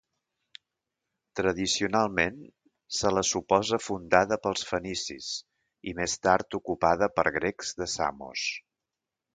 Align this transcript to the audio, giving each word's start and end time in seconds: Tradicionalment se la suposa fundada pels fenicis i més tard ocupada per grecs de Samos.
Tradicionalment 1.39 2.39
se 3.01 3.11
la 3.17 3.25
suposa 3.33 3.81
fundada 3.89 4.41
pels 4.47 4.67
fenicis 4.71 5.31
i 5.93 5.95
més 6.03 6.19
tard 6.29 6.61
ocupada 6.63 7.13
per 7.21 7.29
grecs 7.41 7.81
de 7.83 7.93
Samos. 7.97 8.51